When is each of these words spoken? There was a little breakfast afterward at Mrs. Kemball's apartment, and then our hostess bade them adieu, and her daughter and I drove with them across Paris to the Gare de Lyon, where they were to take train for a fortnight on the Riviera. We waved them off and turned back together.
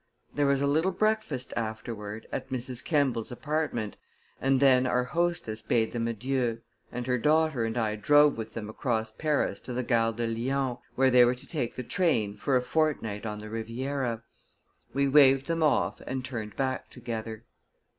There 0.33 0.47
was 0.47 0.61
a 0.61 0.65
little 0.65 0.89
breakfast 0.89 1.53
afterward 1.55 2.25
at 2.31 2.49
Mrs. 2.49 2.83
Kemball's 2.83 3.31
apartment, 3.31 3.97
and 4.41 4.59
then 4.59 4.87
our 4.87 5.03
hostess 5.03 5.61
bade 5.61 5.91
them 5.91 6.07
adieu, 6.07 6.59
and 6.91 7.05
her 7.05 7.19
daughter 7.19 7.65
and 7.65 7.77
I 7.77 7.97
drove 7.97 8.35
with 8.35 8.55
them 8.55 8.67
across 8.67 9.11
Paris 9.11 9.61
to 9.61 9.73
the 9.73 9.83
Gare 9.83 10.11
de 10.11 10.25
Lyon, 10.25 10.77
where 10.95 11.11
they 11.11 11.23
were 11.23 11.35
to 11.35 11.45
take 11.45 11.75
train 11.87 12.35
for 12.35 12.55
a 12.55 12.63
fortnight 12.63 13.27
on 13.27 13.37
the 13.37 13.49
Riviera. 13.51 14.23
We 14.91 15.07
waved 15.07 15.45
them 15.45 15.61
off 15.61 16.01
and 16.07 16.25
turned 16.25 16.55
back 16.55 16.89
together. 16.89 17.45